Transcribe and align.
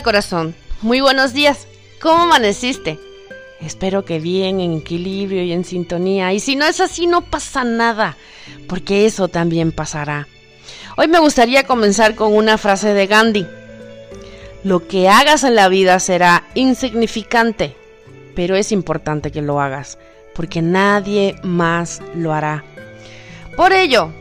Corazón, 0.00 0.54
muy 0.80 1.00
buenos 1.00 1.34
días. 1.34 1.68
¿Cómo 2.00 2.22
amaneciste? 2.22 2.98
Espero 3.60 4.04
que 4.04 4.18
bien, 4.18 4.58
en 4.58 4.78
equilibrio 4.78 5.44
y 5.44 5.52
en 5.52 5.64
sintonía. 5.64 6.32
Y 6.32 6.40
si 6.40 6.56
no 6.56 6.64
es 6.64 6.80
así, 6.80 7.06
no 7.06 7.20
pasa 7.20 7.62
nada, 7.62 8.16
porque 8.68 9.06
eso 9.06 9.28
también 9.28 9.70
pasará. 9.70 10.26
Hoy 10.96 11.08
me 11.08 11.20
gustaría 11.20 11.64
comenzar 11.64 12.14
con 12.14 12.34
una 12.34 12.58
frase 12.58 12.94
de 12.94 13.06
Gandhi. 13.06 13.46
Lo 14.64 14.88
que 14.88 15.08
hagas 15.08 15.44
en 15.44 15.54
la 15.54 15.68
vida 15.68 16.00
será 16.00 16.44
insignificante, 16.54 17.76
pero 18.34 18.56
es 18.56 18.72
importante 18.72 19.30
que 19.30 19.42
lo 19.42 19.60
hagas, 19.60 19.98
porque 20.34 20.62
nadie 20.62 21.36
más 21.44 22.00
lo 22.14 22.32
hará. 22.32 22.64
Por 23.56 23.72
ello, 23.72 24.12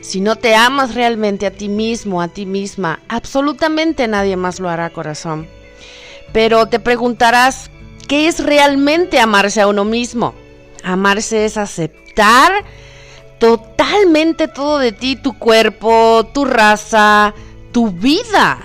si 0.00 0.20
no 0.20 0.36
te 0.36 0.54
amas 0.54 0.94
realmente 0.94 1.46
a 1.46 1.50
ti 1.50 1.68
mismo, 1.68 2.22
a 2.22 2.28
ti 2.28 2.46
misma, 2.46 3.00
absolutamente 3.08 4.06
nadie 4.08 4.36
más 4.36 4.60
lo 4.60 4.68
hará, 4.68 4.90
corazón. 4.90 5.48
Pero 6.32 6.66
te 6.66 6.78
preguntarás, 6.78 7.70
¿qué 8.06 8.28
es 8.28 8.44
realmente 8.44 9.18
amarse 9.18 9.60
a 9.60 9.66
uno 9.66 9.84
mismo? 9.84 10.34
Amarse 10.84 11.44
es 11.44 11.56
aceptar 11.56 12.64
totalmente 13.38 14.48
todo 14.48 14.78
de 14.78 14.92
ti, 14.92 15.16
tu 15.16 15.38
cuerpo, 15.38 16.28
tu 16.32 16.44
raza, 16.44 17.34
tu 17.72 17.90
vida, 17.90 18.58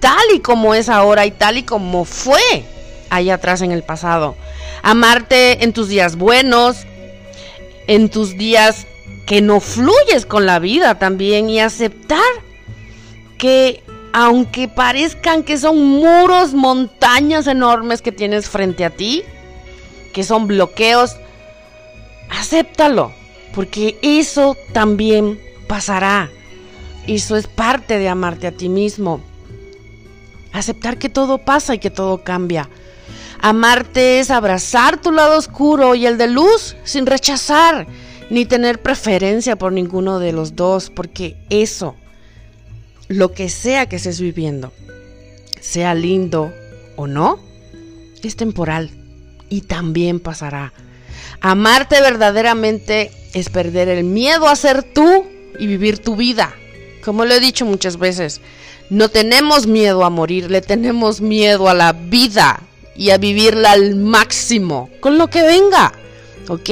tal 0.00 0.24
y 0.34 0.40
como 0.40 0.74
es 0.74 0.88
ahora 0.88 1.26
y 1.26 1.30
tal 1.30 1.58
y 1.58 1.62
como 1.62 2.04
fue 2.04 2.64
allá 3.10 3.34
atrás 3.34 3.62
en 3.62 3.72
el 3.72 3.82
pasado. 3.82 4.36
Amarte 4.82 5.64
en 5.64 5.72
tus 5.72 5.88
días 5.88 6.16
buenos, 6.16 6.86
en 7.86 8.08
tus 8.08 8.36
días 8.36 8.86
que 9.26 9.42
no 9.42 9.60
fluyes 9.60 10.24
con 10.26 10.46
la 10.46 10.58
vida 10.58 10.98
también 10.98 11.50
y 11.50 11.60
aceptar 11.60 12.20
que 13.38 13.82
aunque 14.12 14.68
parezcan 14.68 15.42
que 15.42 15.58
son 15.58 15.84
muros, 15.84 16.54
montañas 16.54 17.46
enormes 17.46 18.00
que 18.00 18.12
tienes 18.12 18.48
frente 18.48 18.84
a 18.84 18.90
ti, 18.90 19.24
que 20.14 20.24
son 20.24 20.46
bloqueos, 20.46 21.16
acéptalo, 22.30 23.12
porque 23.54 23.98
eso 24.00 24.56
también 24.72 25.38
pasará. 25.68 26.30
Eso 27.06 27.36
es 27.36 27.46
parte 27.46 27.98
de 27.98 28.08
amarte 28.08 28.46
a 28.46 28.52
ti 28.52 28.68
mismo. 28.68 29.20
Aceptar 30.52 30.98
que 30.98 31.10
todo 31.10 31.38
pasa 31.38 31.74
y 31.74 31.78
que 31.78 31.90
todo 31.90 32.24
cambia. 32.24 32.70
Amarte 33.42 34.18
es 34.18 34.30
abrazar 34.30 35.00
tu 35.00 35.12
lado 35.12 35.36
oscuro 35.36 35.94
y 35.94 36.06
el 36.06 36.16
de 36.16 36.28
luz 36.28 36.74
sin 36.84 37.04
rechazar 37.04 37.86
ni 38.30 38.44
tener 38.44 38.80
preferencia 38.80 39.56
por 39.56 39.72
ninguno 39.72 40.18
de 40.18 40.32
los 40.32 40.56
dos, 40.56 40.90
porque 40.90 41.36
eso, 41.50 41.96
lo 43.08 43.32
que 43.32 43.48
sea 43.48 43.86
que 43.86 43.96
estés 43.96 44.20
viviendo, 44.20 44.72
sea 45.60 45.94
lindo 45.94 46.52
o 46.96 47.06
no, 47.06 47.38
es 48.22 48.36
temporal 48.36 48.90
y 49.48 49.62
también 49.62 50.20
pasará. 50.20 50.72
Amarte 51.40 52.00
verdaderamente 52.00 53.10
es 53.34 53.48
perder 53.48 53.88
el 53.88 54.04
miedo 54.04 54.48
a 54.48 54.56
ser 54.56 54.82
tú 54.82 55.26
y 55.58 55.66
vivir 55.66 55.98
tu 55.98 56.16
vida. 56.16 56.54
Como 57.04 57.24
lo 57.24 57.34
he 57.34 57.40
dicho 57.40 57.64
muchas 57.64 57.98
veces, 57.98 58.40
no 58.90 59.08
tenemos 59.08 59.66
miedo 59.66 60.04
a 60.04 60.10
morir, 60.10 60.50
le 60.50 60.60
tenemos 60.60 61.20
miedo 61.20 61.68
a 61.68 61.74
la 61.74 61.92
vida 61.92 62.60
y 62.96 63.10
a 63.10 63.18
vivirla 63.18 63.72
al 63.72 63.94
máximo, 63.96 64.90
con 65.00 65.18
lo 65.18 65.28
que 65.28 65.42
venga, 65.42 65.92
¿ok? 66.48 66.70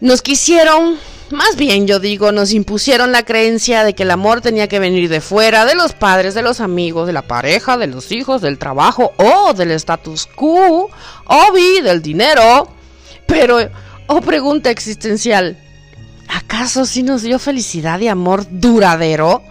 Nos 0.00 0.20
quisieron, 0.20 0.98
más 1.30 1.56
bien 1.56 1.86
yo 1.86 1.98
digo, 2.00 2.30
nos 2.30 2.52
impusieron 2.52 3.12
la 3.12 3.24
creencia 3.24 3.82
de 3.82 3.94
que 3.94 4.02
el 4.02 4.10
amor 4.10 4.42
tenía 4.42 4.68
que 4.68 4.78
venir 4.78 5.08
de 5.08 5.22
fuera, 5.22 5.64
de 5.64 5.74
los 5.74 5.94
padres, 5.94 6.34
de 6.34 6.42
los 6.42 6.60
amigos, 6.60 7.06
de 7.06 7.14
la 7.14 7.22
pareja, 7.22 7.78
de 7.78 7.86
los 7.86 8.12
hijos, 8.12 8.42
del 8.42 8.58
trabajo 8.58 9.12
o 9.16 9.54
del 9.54 9.70
status 9.70 10.26
quo, 10.26 10.90
o 11.24 11.52
del 11.82 12.02
dinero. 12.02 12.68
Pero, 13.26 13.58
oh 14.06 14.20
pregunta 14.20 14.70
existencial, 14.70 15.58
¿acaso 16.28 16.84
sí 16.84 17.02
nos 17.02 17.22
dio 17.22 17.38
felicidad 17.38 17.98
y 18.00 18.08
amor 18.08 18.46
duradero? 18.50 19.42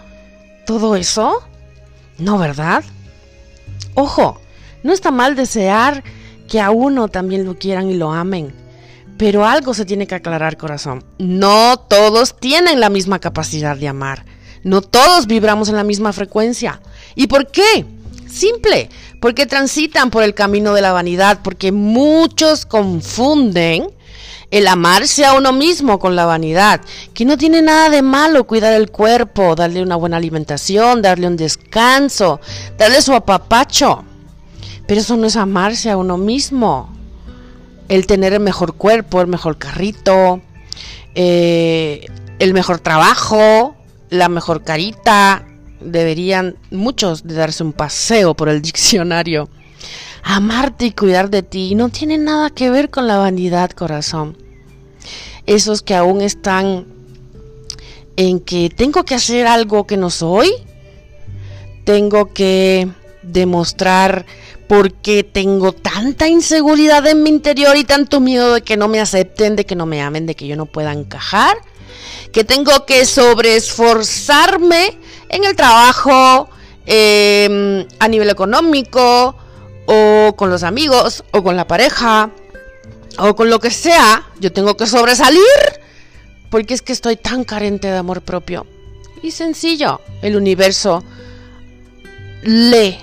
¿Todo 0.64 0.94
eso? 0.94 1.42
No, 2.18 2.38
¿verdad? 2.38 2.84
Ojo, 3.94 4.40
no 4.84 4.92
está 4.92 5.10
mal 5.10 5.34
desear 5.34 6.04
que 6.48 6.60
a 6.60 6.70
uno 6.70 7.08
también 7.08 7.44
lo 7.44 7.58
quieran 7.58 7.90
y 7.90 7.94
lo 7.94 8.12
amen. 8.12 8.65
Pero 9.16 9.46
algo 9.46 9.72
se 9.72 9.84
tiene 9.84 10.06
que 10.06 10.14
aclarar, 10.14 10.56
corazón. 10.56 11.04
No 11.18 11.78
todos 11.78 12.38
tienen 12.38 12.80
la 12.80 12.90
misma 12.90 13.18
capacidad 13.18 13.76
de 13.76 13.88
amar. 13.88 14.24
No 14.62 14.82
todos 14.82 15.26
vibramos 15.26 15.68
en 15.68 15.76
la 15.76 15.84
misma 15.84 16.12
frecuencia. 16.12 16.80
¿Y 17.14 17.28
por 17.28 17.50
qué? 17.50 17.86
Simple, 18.28 18.90
porque 19.20 19.46
transitan 19.46 20.10
por 20.10 20.22
el 20.22 20.34
camino 20.34 20.74
de 20.74 20.82
la 20.82 20.92
vanidad, 20.92 21.38
porque 21.42 21.72
muchos 21.72 22.66
confunden 22.66 23.88
el 24.50 24.68
amarse 24.68 25.24
a 25.24 25.34
uno 25.34 25.52
mismo 25.52 25.98
con 25.98 26.14
la 26.14 26.26
vanidad, 26.26 26.80
que 27.14 27.24
no 27.24 27.36
tiene 27.36 27.62
nada 27.62 27.90
de 27.90 28.02
malo 28.02 28.46
cuidar 28.46 28.72
el 28.74 28.90
cuerpo, 28.90 29.54
darle 29.54 29.82
una 29.82 29.96
buena 29.96 30.18
alimentación, 30.18 31.02
darle 31.02 31.26
un 31.26 31.36
descanso, 31.36 32.40
darle 32.76 33.00
su 33.02 33.14
apapacho. 33.14 34.04
Pero 34.86 35.00
eso 35.00 35.16
no 35.16 35.26
es 35.26 35.36
amarse 35.36 35.90
a 35.90 35.96
uno 35.96 36.16
mismo 36.16 36.95
el 37.88 38.06
tener 38.06 38.32
el 38.32 38.40
mejor 38.40 38.74
cuerpo, 38.74 39.20
el 39.20 39.26
mejor 39.26 39.58
carrito, 39.58 40.40
eh, 41.14 42.06
el 42.38 42.52
mejor 42.52 42.80
trabajo, 42.80 43.76
la 44.10 44.28
mejor 44.28 44.64
carita. 44.64 45.46
Deberían 45.80 46.56
muchos 46.70 47.24
de 47.24 47.34
darse 47.34 47.62
un 47.62 47.72
paseo 47.72 48.34
por 48.34 48.48
el 48.48 48.62
diccionario. 48.62 49.48
Amarte 50.22 50.86
y 50.86 50.90
cuidar 50.90 51.30
de 51.30 51.42
ti 51.42 51.74
no 51.74 51.88
tiene 51.88 52.18
nada 52.18 52.50
que 52.50 52.70
ver 52.70 52.90
con 52.90 53.06
la 53.06 53.18
vanidad, 53.18 53.70
corazón. 53.70 54.36
Esos 55.46 55.82
que 55.82 55.94
aún 55.94 56.20
están 56.20 56.86
en 58.16 58.40
que 58.40 58.68
tengo 58.74 59.04
que 59.04 59.14
hacer 59.14 59.46
algo 59.46 59.86
que 59.86 59.96
no 59.96 60.10
soy, 60.10 60.50
tengo 61.84 62.32
que 62.32 62.88
demostrar 63.22 64.26
porque 64.68 65.22
tengo 65.22 65.72
tanta 65.72 66.28
inseguridad 66.28 67.06
en 67.06 67.22
mi 67.22 67.30
interior 67.30 67.76
y 67.76 67.84
tanto 67.84 68.20
miedo 68.20 68.54
de 68.54 68.62
que 68.62 68.76
no 68.76 68.88
me 68.88 69.00
acepten, 69.00 69.56
de 69.56 69.64
que 69.64 69.76
no 69.76 69.86
me 69.86 70.02
amen, 70.02 70.26
de 70.26 70.34
que 70.34 70.46
yo 70.46 70.56
no 70.56 70.66
pueda 70.66 70.92
encajar, 70.92 71.56
que 72.32 72.44
tengo 72.44 72.84
que 72.84 73.06
sobreesforzarme 73.06 74.98
en 75.28 75.44
el 75.44 75.54
trabajo, 75.54 76.48
em, 76.84 77.86
a 77.98 78.08
nivel 78.08 78.30
económico, 78.30 79.36
o 79.86 80.34
con 80.36 80.50
los 80.50 80.64
amigos, 80.64 81.24
o 81.30 81.42
con 81.42 81.56
la 81.56 81.66
pareja, 81.66 82.30
o 83.18 83.36
con 83.36 83.48
lo 83.48 83.60
que 83.60 83.70
sea, 83.70 84.26
yo 84.40 84.52
tengo 84.52 84.76
que 84.76 84.86
sobresalir, 84.86 85.40
porque 86.50 86.74
es 86.74 86.82
que 86.82 86.92
estoy 86.92 87.16
tan 87.16 87.44
carente 87.44 87.88
de 87.88 87.96
amor 87.96 88.22
propio. 88.22 88.66
Y 89.22 89.30
sencillo, 89.30 90.00
el 90.22 90.36
universo 90.36 91.04
lee 92.42 92.98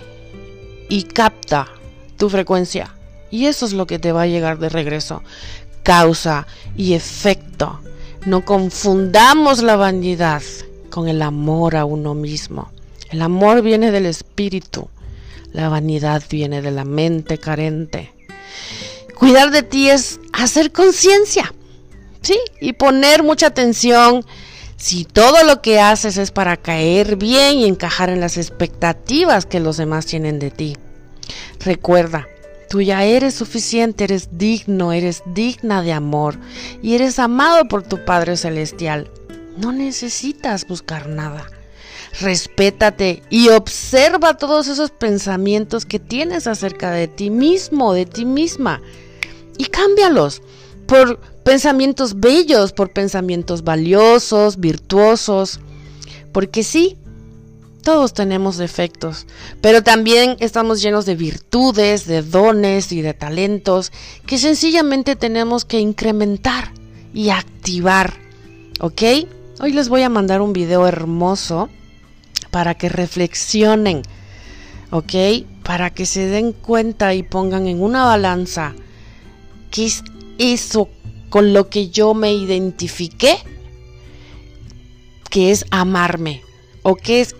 y 0.89 1.03
capta 1.03 1.67
tu 2.17 2.29
frecuencia. 2.29 2.93
Y 3.31 3.47
eso 3.47 3.65
es 3.65 3.73
lo 3.73 3.87
que 3.87 3.99
te 3.99 4.11
va 4.11 4.23
a 4.23 4.27
llegar 4.27 4.59
de 4.59 4.69
regreso. 4.69 5.23
Causa 5.83 6.47
y 6.77 6.93
efecto. 6.93 7.79
No 8.25 8.45
confundamos 8.45 9.63
la 9.63 9.75
vanidad 9.75 10.43
con 10.89 11.07
el 11.07 11.21
amor 11.21 11.75
a 11.75 11.85
uno 11.85 12.13
mismo. 12.13 12.71
El 13.09 13.21
amor 13.21 13.61
viene 13.61 13.91
del 13.91 14.05
espíritu. 14.05 14.87
La 15.51 15.69
vanidad 15.69 16.23
viene 16.29 16.61
de 16.61 16.71
la 16.71 16.85
mente 16.85 17.37
carente. 17.37 18.13
Cuidar 19.17 19.51
de 19.51 19.63
ti 19.63 19.89
es 19.89 20.19
hacer 20.31 20.71
conciencia. 20.71 21.53
¿Sí? 22.21 22.37
Y 22.61 22.73
poner 22.73 23.23
mucha 23.23 23.47
atención 23.47 24.23
si 24.83 25.05
todo 25.05 25.45
lo 25.45 25.61
que 25.61 25.79
haces 25.79 26.17
es 26.17 26.31
para 26.31 26.57
caer 26.57 27.15
bien 27.15 27.57
y 27.57 27.63
encajar 27.63 28.09
en 28.09 28.19
las 28.19 28.35
expectativas 28.35 29.45
que 29.45 29.61
los 29.61 29.77
demás 29.77 30.05
tienen 30.05 30.39
de 30.39 30.51
ti. 30.51 30.75
Recuerda, 31.61 32.27
tú 32.69 32.81
ya 32.81 33.05
eres 33.05 33.33
suficiente, 33.33 34.03
eres 34.03 34.37
digno, 34.37 34.91
eres 34.91 35.23
digna 35.25 35.83
de 35.83 35.93
amor 35.93 36.37
y 36.81 36.95
eres 36.95 37.17
amado 37.17 37.65
por 37.69 37.83
tu 37.83 38.03
Padre 38.03 38.35
Celestial. 38.35 39.09
No 39.55 39.71
necesitas 39.71 40.67
buscar 40.67 41.07
nada. 41.07 41.49
Respétate 42.19 43.23
y 43.29 43.47
observa 43.47 44.35
todos 44.35 44.67
esos 44.67 44.91
pensamientos 44.91 45.85
que 45.85 45.99
tienes 45.99 46.45
acerca 46.45 46.91
de 46.91 47.07
ti 47.07 47.29
mismo, 47.29 47.93
de 47.93 48.05
ti 48.05 48.25
misma, 48.25 48.81
y 49.57 49.63
cámbialos 49.63 50.41
por 50.93 51.17
pensamientos 51.43 52.19
bellos, 52.19 52.71
por 52.71 52.93
pensamientos 52.93 53.63
valiosos, 53.63 54.59
virtuosos, 54.59 55.59
porque 56.31 56.61
sí, 56.61 56.99
todos 57.81 58.13
tenemos 58.13 58.57
defectos, 58.57 59.25
pero 59.59 59.81
también 59.81 60.37
estamos 60.39 60.83
llenos 60.83 61.07
de 61.07 61.15
virtudes, 61.15 62.05
de 62.05 62.21
dones 62.21 62.91
y 62.91 63.01
de 63.01 63.15
talentos 63.15 63.91
que 64.27 64.37
sencillamente 64.37 65.15
tenemos 65.15 65.65
que 65.65 65.79
incrementar 65.79 66.71
y 67.11 67.31
activar. 67.31 68.13
¿Ok? 68.79 69.01
Hoy 69.61 69.73
les 69.73 69.89
voy 69.89 70.03
a 70.03 70.09
mandar 70.09 70.41
un 70.41 70.53
video 70.53 70.85
hermoso 70.85 71.69
para 72.51 72.75
que 72.75 72.89
reflexionen. 72.89 74.03
¿ok? 74.91 75.13
Para 75.63 75.89
que 75.89 76.05
se 76.05 76.27
den 76.27 76.51
cuenta 76.51 77.15
y 77.15 77.23
pongan 77.23 77.65
en 77.65 77.81
una 77.81 78.05
balanza 78.05 78.75
qué 79.73 79.85
eso 80.37 80.89
con 81.29 81.53
lo 81.53 81.69
que 81.69 81.89
yo 81.89 82.13
me 82.13 82.33
identifiqué, 82.33 83.37
que 85.29 85.51
es 85.51 85.65
amarme, 85.71 86.43
o 86.83 86.95
qué 86.95 87.21
es 87.21 87.35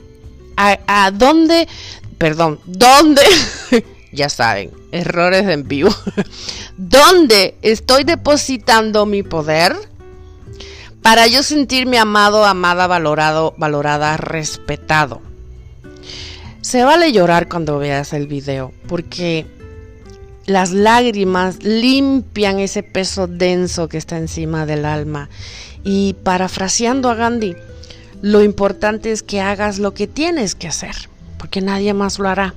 a, 0.58 0.80
a 0.88 1.12
dónde, 1.12 1.68
perdón, 2.18 2.60
dónde, 2.66 3.22
ya 4.12 4.30
saben, 4.30 4.72
errores 4.92 5.48
en 5.48 5.68
vivo, 5.68 5.94
dónde 6.78 7.56
estoy 7.62 8.04
depositando 8.04 9.06
mi 9.06 9.24
poder 9.24 9.76
para 11.04 11.28
yo 11.28 11.44
sentirme 11.44 12.00
amado, 12.00 12.46
amada, 12.46 12.88
valorado, 12.88 13.54
valorada, 13.58 14.18
respetado. 14.18 15.22
Se 16.62 16.84
vale 16.86 17.12
llorar 17.12 17.50
cuando 17.50 17.78
veas 17.78 18.14
el 18.14 18.26
video, 18.26 18.72
porque 18.88 19.46
las 20.46 20.72
lágrimas 20.72 21.64
limpian 21.64 22.60
ese 22.60 22.84
peso 22.84 23.28
denso 23.28 23.88
que 23.88 23.98
está 23.98 24.18
encima 24.18 24.66
del 24.66 24.86
alma. 24.86 25.30
Y 25.84 26.16
parafraseando 26.24 27.10
a 27.10 27.16
Gandhi, 27.16 27.56
lo 28.22 28.44
importante 28.44 29.12
es 29.12 29.24
que 29.24 29.42
hagas 29.42 29.80
lo 29.80 29.94
que 29.94 30.08
tienes 30.08 30.56
que 30.56 30.68
hacer, 30.68 30.96
porque 31.38 31.62
nadie 31.62 31.94
más 31.94 32.20
lo 32.20 32.30
hará. 32.30 32.54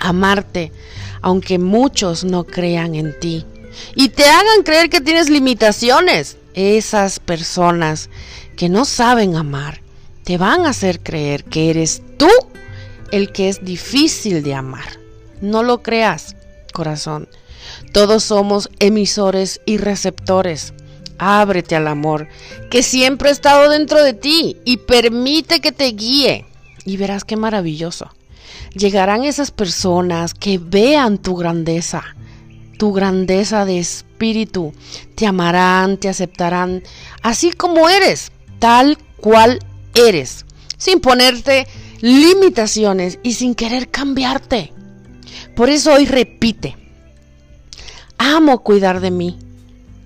Amarte, 0.00 0.72
aunque 1.22 1.58
muchos 1.58 2.24
no 2.24 2.44
crean 2.44 2.94
en 2.94 3.18
ti 3.18 3.44
y 3.94 4.08
te 4.08 4.24
hagan 4.24 4.62
creer 4.64 4.90
que 4.90 5.00
tienes 5.00 5.30
limitaciones. 5.30 6.36
Esas 6.54 7.20
personas 7.20 8.08
que 8.56 8.68
no 8.68 8.84
saben 8.84 9.36
amar 9.36 9.80
te 10.24 10.38
van 10.38 10.64
a 10.64 10.70
hacer 10.70 11.00
creer 11.00 11.44
que 11.44 11.70
eres 11.70 12.02
tú 12.16 12.28
el 13.12 13.32
que 13.32 13.48
es 13.48 13.64
difícil 13.64 14.42
de 14.42 14.54
amar. 14.54 14.98
No 15.40 15.62
lo 15.62 15.82
creas, 15.82 16.34
corazón. 16.76 17.26
Todos 17.92 18.22
somos 18.22 18.68
emisores 18.80 19.62
y 19.64 19.78
receptores. 19.78 20.74
Ábrete 21.18 21.74
al 21.74 21.88
amor 21.88 22.28
que 22.70 22.82
siempre 22.82 23.30
ha 23.30 23.32
estado 23.32 23.70
dentro 23.70 24.04
de 24.04 24.12
ti 24.12 24.58
y 24.66 24.76
permite 24.76 25.60
que 25.60 25.72
te 25.72 25.86
guíe. 25.86 26.44
Y 26.84 26.98
verás 26.98 27.24
qué 27.24 27.36
maravilloso. 27.36 28.10
Llegarán 28.74 29.24
esas 29.24 29.50
personas 29.50 30.34
que 30.34 30.58
vean 30.58 31.16
tu 31.16 31.34
grandeza, 31.34 32.04
tu 32.78 32.92
grandeza 32.92 33.64
de 33.64 33.78
espíritu. 33.78 34.74
Te 35.14 35.26
amarán, 35.26 35.96
te 35.96 36.10
aceptarán, 36.10 36.82
así 37.22 37.52
como 37.52 37.88
eres, 37.88 38.32
tal 38.58 38.98
cual 39.16 39.60
eres, 39.94 40.44
sin 40.76 41.00
ponerte 41.00 41.66
limitaciones 42.02 43.18
y 43.22 43.32
sin 43.32 43.54
querer 43.54 43.88
cambiarte. 43.88 44.75
Por 45.56 45.70
eso 45.70 45.94
hoy 45.94 46.04
repite, 46.04 46.76
amo 48.18 48.62
cuidar 48.62 49.00
de 49.00 49.10
mí. 49.10 49.38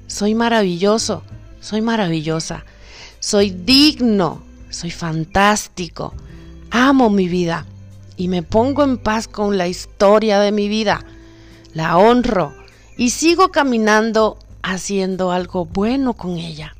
Soy 0.06 0.32
maravilloso, 0.32 1.24
soy 1.60 1.80
maravillosa, 1.80 2.64
soy 3.18 3.50
digno, 3.50 4.44
soy 4.70 4.92
fantástico, 4.92 6.14
amo 6.70 7.10
mi 7.10 7.26
vida 7.26 7.66
y 8.16 8.28
me 8.28 8.44
pongo 8.44 8.84
en 8.84 8.96
paz 8.96 9.26
con 9.26 9.58
la 9.58 9.66
historia 9.66 10.38
de 10.38 10.52
mi 10.52 10.68
vida. 10.68 11.04
La 11.74 11.98
honro 11.98 12.54
y 12.96 13.10
sigo 13.10 13.50
caminando 13.50 14.38
haciendo 14.62 15.32
algo 15.32 15.66
bueno 15.66 16.14
con 16.14 16.38
ella. 16.38 16.76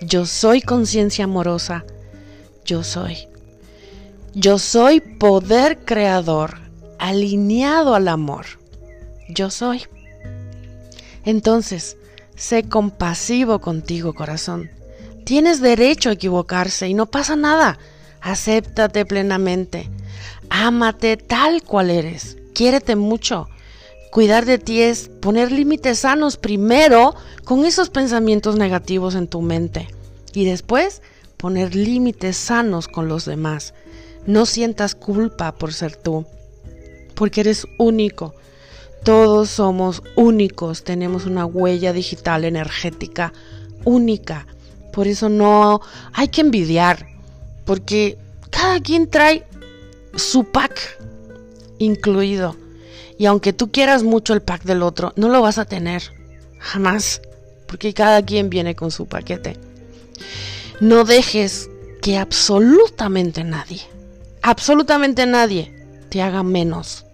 Yo 0.00 0.26
soy 0.26 0.60
conciencia 0.60 1.26
amorosa, 1.26 1.84
yo 2.64 2.82
soy. 2.82 3.28
Yo 4.34 4.58
soy 4.58 4.98
poder 5.00 5.84
creador 5.84 6.61
alineado 7.02 7.96
al 7.96 8.06
amor. 8.06 8.46
Yo 9.28 9.50
soy. 9.50 9.82
Entonces, 11.24 11.96
sé 12.36 12.68
compasivo 12.68 13.60
contigo, 13.60 14.14
corazón. 14.14 14.70
Tienes 15.24 15.60
derecho 15.60 16.10
a 16.10 16.12
equivocarse 16.12 16.86
y 16.86 16.94
no 16.94 17.06
pasa 17.06 17.34
nada. 17.34 17.78
Acéptate 18.20 19.04
plenamente. 19.04 19.90
Ámate 20.48 21.16
tal 21.16 21.62
cual 21.64 21.90
eres. 21.90 22.36
Quiérete 22.54 22.94
mucho. 22.94 23.48
Cuidar 24.12 24.44
de 24.44 24.58
ti 24.58 24.82
es 24.82 25.08
poner 25.08 25.50
límites 25.50 26.00
sanos 26.00 26.36
primero 26.36 27.16
con 27.44 27.64
esos 27.64 27.90
pensamientos 27.90 28.54
negativos 28.56 29.16
en 29.16 29.26
tu 29.26 29.40
mente 29.40 29.88
y 30.32 30.44
después 30.44 31.02
poner 31.36 31.74
límites 31.74 32.36
sanos 32.36 32.86
con 32.86 33.08
los 33.08 33.24
demás. 33.24 33.74
No 34.24 34.46
sientas 34.46 34.94
culpa 34.94 35.52
por 35.52 35.72
ser 35.72 35.96
tú, 35.96 36.26
porque 37.12 37.42
eres 37.42 37.66
único. 37.78 38.34
Todos 39.04 39.50
somos 39.50 40.02
únicos, 40.16 40.84
tenemos 40.84 41.26
una 41.26 41.44
huella 41.44 41.92
digital 41.92 42.44
energética 42.44 43.32
única. 43.84 44.46
Por 44.92 45.08
eso 45.08 45.28
no 45.28 45.80
hay 46.12 46.28
que 46.28 46.42
envidiar, 46.42 47.06
porque 47.64 48.18
cada 48.50 48.80
quien 48.80 49.08
trae 49.08 49.44
su 50.14 50.44
pack 50.44 50.98
incluido. 51.78 52.56
Y 53.18 53.26
aunque 53.26 53.52
tú 53.52 53.70
quieras 53.70 54.02
mucho 54.02 54.34
el 54.34 54.42
pack 54.42 54.64
del 54.64 54.82
otro, 54.82 55.12
no 55.16 55.28
lo 55.28 55.40
vas 55.40 55.58
a 55.58 55.64
tener. 55.64 56.02
Jamás. 56.58 57.22
Porque 57.66 57.94
cada 57.94 58.22
quien 58.22 58.50
viene 58.50 58.74
con 58.74 58.90
su 58.90 59.06
paquete. 59.06 59.56
No 60.80 61.04
dejes 61.04 61.70
que 62.02 62.18
absolutamente 62.18 63.44
nadie 63.44 63.82
absolutamente 64.42 65.24
nadie 65.24 65.72
te 66.12 66.20
haga 66.20 66.42
menos, 66.42 67.06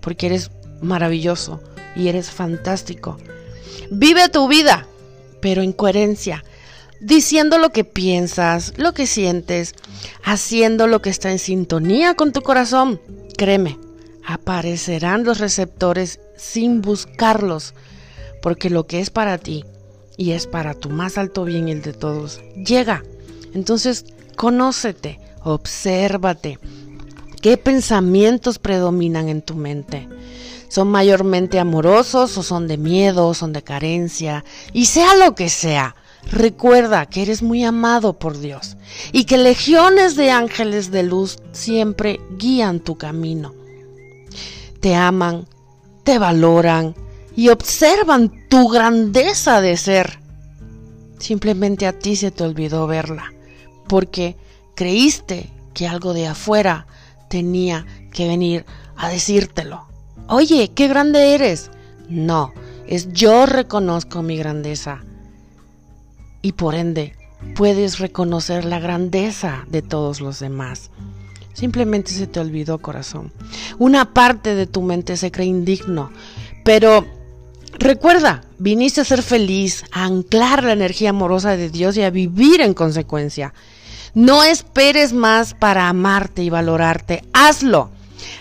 porque 0.00 0.24
eres 0.24 0.50
maravilloso 0.80 1.60
y 1.94 2.08
eres 2.08 2.30
fantástico. 2.30 3.18
Vive 3.90 4.30
tu 4.30 4.48
vida, 4.48 4.86
pero 5.42 5.60
en 5.60 5.72
coherencia, 5.72 6.42
diciendo 6.98 7.58
lo 7.58 7.72
que 7.72 7.84
piensas, 7.84 8.72
lo 8.78 8.94
que 8.94 9.06
sientes, 9.06 9.74
haciendo 10.24 10.86
lo 10.86 11.02
que 11.02 11.10
está 11.10 11.30
en 11.30 11.38
sintonía 11.38 12.14
con 12.14 12.32
tu 12.32 12.40
corazón. 12.40 13.02
Créeme, 13.36 13.78
aparecerán 14.26 15.24
los 15.24 15.40
receptores 15.40 16.18
sin 16.38 16.80
buscarlos, 16.80 17.74
porque 18.40 18.70
lo 18.70 18.86
que 18.86 19.00
es 19.00 19.10
para 19.10 19.36
ti 19.36 19.66
y 20.16 20.30
es 20.30 20.46
para 20.46 20.72
tu 20.72 20.88
más 20.88 21.18
alto 21.18 21.44
bien 21.44 21.68
y 21.68 21.72
el 21.72 21.82
de 21.82 21.92
todos, 21.92 22.40
llega. 22.56 23.04
Entonces, 23.52 24.06
conócete, 24.36 25.20
Obsérvate. 25.44 26.58
¿Qué 27.40 27.56
pensamientos 27.56 28.58
predominan 28.58 29.28
en 29.28 29.42
tu 29.42 29.54
mente? 29.54 30.08
¿Son 30.68 30.88
mayormente 30.88 31.58
amorosos 31.58 32.36
o 32.36 32.42
son 32.42 32.66
de 32.66 32.76
miedo, 32.76 33.32
son 33.32 33.52
de 33.52 33.62
carencia? 33.62 34.44
Y 34.72 34.86
sea 34.86 35.14
lo 35.14 35.34
que 35.34 35.48
sea, 35.48 35.94
recuerda 36.30 37.06
que 37.06 37.22
eres 37.22 37.42
muy 37.42 37.64
amado 37.64 38.18
por 38.18 38.38
Dios 38.38 38.76
y 39.12 39.24
que 39.24 39.38
legiones 39.38 40.16
de 40.16 40.30
ángeles 40.30 40.90
de 40.90 41.04
luz 41.04 41.38
siempre 41.52 42.20
guían 42.36 42.80
tu 42.80 42.98
camino. 42.98 43.54
Te 44.80 44.94
aman, 44.94 45.46
te 46.02 46.18
valoran 46.18 46.94
y 47.36 47.50
observan 47.50 48.48
tu 48.48 48.68
grandeza 48.68 49.60
de 49.60 49.76
ser. 49.76 50.18
Simplemente 51.18 51.86
a 51.86 51.96
ti 51.98 52.16
se 52.16 52.30
te 52.30 52.42
olvidó 52.44 52.86
verla, 52.86 53.32
porque 53.88 54.36
creíste 54.74 55.50
que 55.72 55.86
algo 55.86 56.14
de 56.14 56.26
afuera 56.26 56.86
tenía 57.28 57.86
que 58.12 58.26
venir 58.26 58.64
a 58.96 59.08
decírtelo. 59.08 59.86
Oye, 60.28 60.70
qué 60.74 60.88
grande 60.88 61.34
eres. 61.34 61.70
No, 62.08 62.52
es 62.86 63.12
yo 63.12 63.46
reconozco 63.46 64.22
mi 64.22 64.36
grandeza. 64.36 65.04
Y 66.42 66.52
por 66.52 66.74
ende, 66.74 67.14
puedes 67.54 67.98
reconocer 67.98 68.64
la 68.64 68.80
grandeza 68.80 69.64
de 69.68 69.82
todos 69.82 70.20
los 70.20 70.40
demás. 70.40 70.90
Simplemente 71.52 72.12
se 72.12 72.26
te 72.26 72.40
olvidó, 72.40 72.78
corazón. 72.78 73.32
Una 73.78 74.14
parte 74.14 74.54
de 74.54 74.66
tu 74.66 74.82
mente 74.82 75.16
se 75.16 75.32
cree 75.32 75.46
indigno, 75.46 76.10
pero 76.64 77.04
recuerda, 77.78 78.42
viniste 78.58 79.00
a 79.00 79.04
ser 79.04 79.22
feliz, 79.22 79.84
a 79.90 80.04
anclar 80.04 80.62
la 80.62 80.72
energía 80.72 81.10
amorosa 81.10 81.56
de 81.56 81.68
Dios 81.68 81.96
y 81.96 82.02
a 82.02 82.10
vivir 82.10 82.60
en 82.60 82.74
consecuencia. 82.74 83.54
No 84.14 84.42
esperes 84.42 85.12
más 85.12 85.54
para 85.54 85.88
amarte 85.88 86.42
y 86.42 86.50
valorarte. 86.50 87.22
Hazlo. 87.32 87.90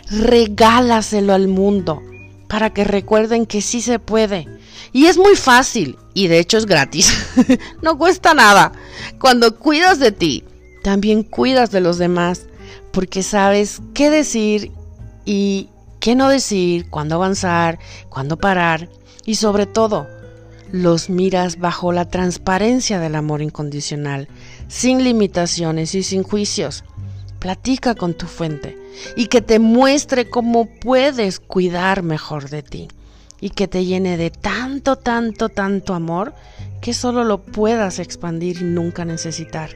Regálaselo 0.09 1.33
al 1.33 1.47
mundo 1.47 2.01
para 2.47 2.71
que 2.73 2.83
recuerden 2.83 3.45
que 3.45 3.61
sí 3.61 3.81
se 3.81 3.99
puede. 3.99 4.47
Y 4.93 5.05
es 5.05 5.17
muy 5.17 5.35
fácil 5.35 5.97
y 6.13 6.27
de 6.27 6.39
hecho 6.39 6.57
es 6.57 6.65
gratis. 6.65 7.13
no 7.81 7.97
cuesta 7.97 8.33
nada. 8.33 8.71
Cuando 9.19 9.57
cuidas 9.57 9.99
de 9.99 10.11
ti, 10.11 10.43
también 10.83 11.23
cuidas 11.23 11.71
de 11.71 11.81
los 11.81 11.97
demás 11.97 12.47
porque 12.91 13.21
sabes 13.21 13.81
qué 13.93 14.09
decir 14.09 14.71
y 15.25 15.69
qué 15.99 16.15
no 16.15 16.29
decir, 16.29 16.89
cuándo 16.89 17.15
avanzar, 17.15 17.79
cuándo 18.09 18.37
parar 18.37 18.89
y 19.25 19.35
sobre 19.35 19.65
todo 19.65 20.07
los 20.71 21.09
miras 21.09 21.59
bajo 21.59 21.91
la 21.91 22.09
transparencia 22.09 22.99
del 22.99 23.15
amor 23.15 23.41
incondicional 23.41 24.27
sin 24.67 25.03
limitaciones 25.03 25.95
y 25.95 26.03
sin 26.03 26.23
juicios. 26.23 26.83
Platica 27.39 27.95
con 27.95 28.13
tu 28.13 28.25
fuente 28.25 28.77
y 29.15 29.27
que 29.27 29.41
te 29.41 29.59
muestre 29.59 30.29
cómo 30.29 30.65
puedes 30.65 31.39
cuidar 31.39 32.03
mejor 32.03 32.49
de 32.49 32.63
ti 32.63 32.87
y 33.39 33.51
que 33.51 33.67
te 33.67 33.85
llene 33.85 34.17
de 34.17 34.31
tanto, 34.31 34.95
tanto, 34.95 35.49
tanto 35.49 35.93
amor 35.93 36.33
que 36.81 36.93
solo 36.93 37.23
lo 37.23 37.43
puedas 37.43 37.99
expandir 37.99 38.61
y 38.61 38.63
nunca 38.63 39.05
necesitar. 39.05 39.69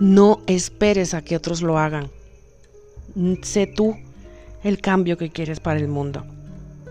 No 0.00 0.42
esperes 0.46 1.14
a 1.14 1.22
que 1.22 1.36
otros 1.36 1.62
lo 1.62 1.78
hagan. 1.78 2.10
Sé 3.42 3.66
tú 3.66 3.96
el 4.62 4.80
cambio 4.80 5.16
que 5.16 5.30
quieres 5.30 5.60
para 5.60 5.78
el 5.78 5.88
mundo. 5.88 6.24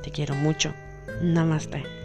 Te 0.03 0.11
quiero 0.11 0.35
mucho. 0.35 0.73
Namaste. 1.21 2.02